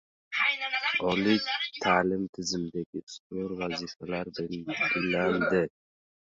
Oliy 1.09 1.37
ta’lim 1.83 2.23
tizimidagi 2.37 3.03
ustuvor 3.03 3.53
vazifalar 3.61 4.33
belgilandi 4.41 5.63